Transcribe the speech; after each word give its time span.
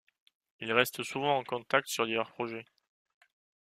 Ils 0.61 0.73
restent 0.73 1.03
souvent 1.03 1.37
en 1.37 1.43
contact 1.43 1.87
sur 1.87 2.07
divers 2.07 2.31
projets. 2.31 2.65